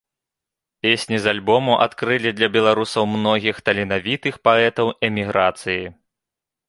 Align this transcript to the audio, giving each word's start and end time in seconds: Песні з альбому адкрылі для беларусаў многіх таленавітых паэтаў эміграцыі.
Песні 0.85 1.17
з 1.25 1.33
альбому 1.33 1.75
адкрылі 1.85 2.29
для 2.39 2.49
беларусаў 2.55 3.03
многіх 3.15 3.55
таленавітых 3.69 4.41
паэтаў 4.49 4.87
эміграцыі. 5.09 5.81